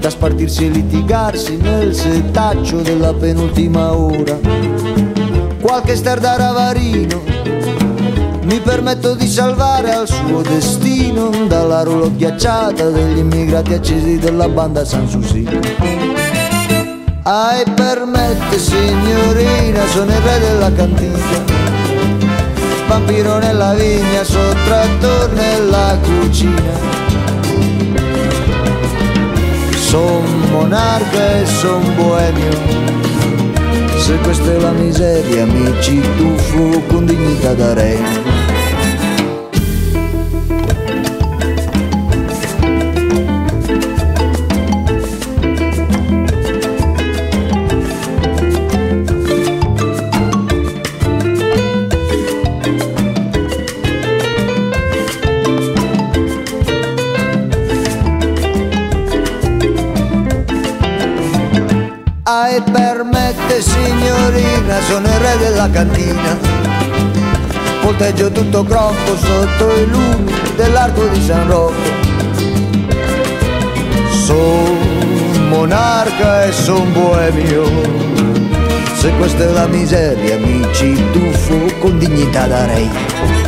da 0.00 0.10
spartirsi 0.10 0.66
e 0.66 0.70
litigarsi 0.70 1.56
nel 1.58 1.94
setaccio 1.94 2.80
della 2.80 3.14
penultima 3.14 3.94
ora. 3.94 5.03
Qualche 5.64 5.96
ster 5.96 6.18
ravarino 6.18 7.22
mi 8.42 8.60
permetto 8.60 9.14
di 9.14 9.26
salvare 9.26 9.94
al 9.94 10.06
suo 10.06 10.42
destino 10.42 11.30
dalla 11.46 11.82
rulo 11.82 12.14
ghiacciata 12.14 12.90
degli 12.90 13.16
immigrati 13.16 13.72
accesi 13.72 14.18
della 14.18 14.46
banda 14.46 14.84
San 14.84 15.08
Susi. 15.08 15.48
Ai 17.22 17.64
permette 17.74 18.58
signorina, 18.58 19.86
sono 19.86 20.10
il 20.10 20.18
re 20.18 20.38
della 20.38 20.70
cantina. 20.70 21.44
Vampiro 22.86 23.38
nella 23.38 23.72
vigna, 23.72 24.22
sottrattor 24.22 25.32
nella 25.32 25.96
cucina. 26.02 26.72
Son 29.78 30.24
monarca 30.50 31.40
e 31.40 31.46
son 31.46 31.94
boemio. 31.96 33.03
Se 33.96 34.16
questa 34.18 34.52
è 34.52 34.58
la 34.58 34.72
miseria 34.72 35.46
mi 35.46 35.72
ci 35.80 36.00
tuffo 36.16 36.80
con 36.86 37.06
dignità 37.06 37.54
da 37.54 37.72
re. 37.72 38.43
Sono 64.82 65.06
il 65.06 65.18
re 65.18 65.38
della 65.38 65.70
cantina. 65.70 66.38
Volteggio 67.82 68.30
tutto 68.30 68.64
crocco 68.64 69.16
sotto 69.16 69.76
i 69.76 69.86
lumi 69.86 70.32
dell'arco 70.56 71.06
di 71.06 71.22
San 71.22 71.46
Rocco. 71.46 72.02
Son 74.10 75.48
monarca 75.48 76.44
e 76.44 76.52
son 76.52 76.92
boemio. 76.92 77.64
Se 78.94 79.10
questa 79.16 79.44
è 79.44 79.52
la 79.52 79.66
miseria 79.66 80.38
mi 80.38 80.66
ci 80.72 80.94
tuffo 81.12 81.78
con 81.78 81.98
dignità 81.98 82.46
da 82.46 82.64
re. 82.66 83.43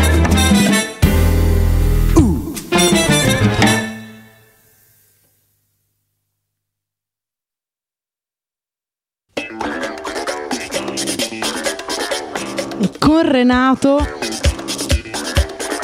Renato 13.46 14.04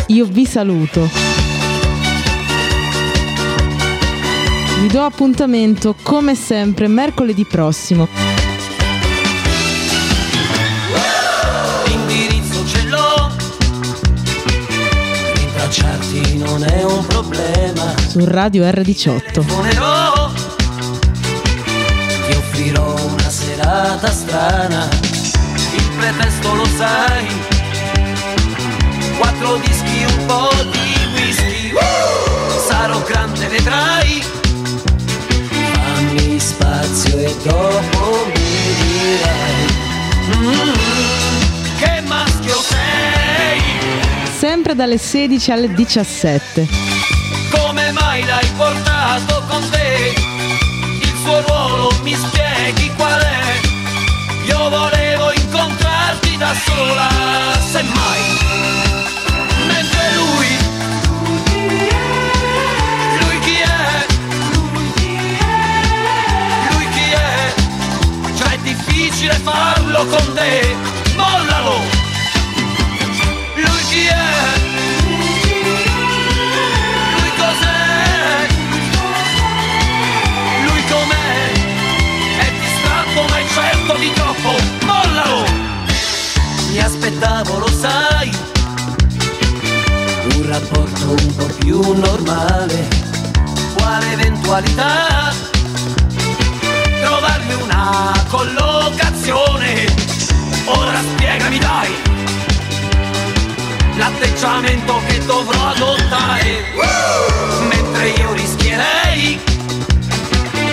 io 0.07 0.25
vi 0.25 0.45
saluto. 0.47 1.09
Vi 4.81 4.89
do 4.89 5.05
appuntamento 5.05 5.95
come 6.03 6.35
sempre 6.35 6.89
mercoledì 6.89 7.45
prossimo. 7.45 8.09
L'indirizzo 11.87 12.67
ce 12.67 12.83
l'ho 12.83 13.31
Rintracciarti 15.35 16.39
non 16.39 16.65
è 16.65 16.83
un 16.83 17.07
problema 17.07 17.95
Su 18.09 18.25
Radio 18.25 18.65
R18. 18.65 19.31
Telefonerò 19.31 20.33
Ti 22.27 22.37
offrirò 22.37 22.93
una 22.93 23.31
serata 23.31 24.11
strana 24.11 24.89
Il 25.77 25.91
pretesto 25.97 26.55
lo 26.55 26.65
sai 26.65 27.52
e 37.33 37.37
dopo 37.43 38.27
mi 38.27 38.75
dirai 38.81 39.67
mm, 40.37 40.73
che 41.79 42.01
maschio 42.07 42.57
sei, 42.61 43.61
Sempre 44.39 44.75
dalle 44.75 44.99
16 44.99 45.51
alle 45.53 45.73
17. 45.73 46.69
come 47.51 47.93
mai 47.93 48.25
l'hai 48.25 48.47
portato 48.57 49.43
con 49.49 49.69
te? 49.71 50.15
Il 51.01 51.15
suo 51.23 51.41
ruolo 51.47 51.93
mi 52.03 52.15
spieghi 52.15 52.93
qual 52.97 53.21
è? 53.21 53.61
Io 54.47 54.69
volevo 54.69 55.33
incontrarti 55.33 56.37
da 56.37 56.55
sola, 56.55 57.09
semmai. 57.71 58.62
Con 70.07 70.35
te, 70.35 70.77
mollalo! 71.17 71.81
Lui 73.55 73.83
chi 73.89 74.07
è? 74.07 74.29
Lui 77.19 77.31
cos'è? 77.37 78.47
Lui 80.65 80.83
com'è? 80.91 81.53
È 82.39 82.53
distratto 82.61 83.25
ma 83.29 83.39
è 83.39 83.47
certo 83.55 83.95
di 83.99 84.13
troppo, 84.13 84.55
mollalo! 84.87 85.45
Mi 86.71 86.79
aspettavo, 86.79 87.59
lo 87.59 87.69
sai, 87.69 88.31
un 90.35 90.47
rapporto 90.49 91.11
un 91.11 91.35
po' 91.37 91.51
più 91.59 91.81
normale. 91.99 92.89
Quale 93.75 94.13
eventualità? 94.13 95.52
Trovarmi 97.03 97.55
una 97.55 98.13
collocazione. 98.29 99.87
Ora 100.67 101.01
spiegami 101.15 101.59
dai 101.59 102.11
l'atteggiamento 103.97 105.01
che 105.07 105.25
dovrò 105.27 105.69
adottare. 105.69 106.65
Mentre 107.69 108.09
io 108.11 108.33
rischierei 108.33 109.41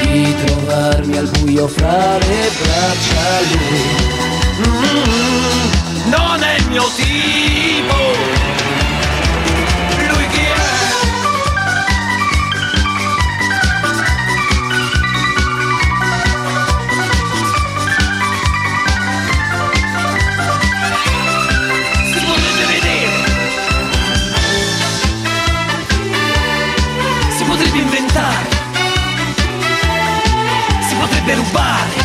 di 0.02 0.36
trovarmi 0.46 1.18
al 1.18 1.30
buio 1.40 1.68
fra 1.68 2.18
le 2.18 2.52
braccia 2.62 3.40
lui. 3.52 4.28
Mm, 4.68 6.10
non 6.10 6.44
è 6.44 6.56
il 6.58 6.68
mio 6.68 6.90
tipo. 6.96 8.39
Si 31.30 31.99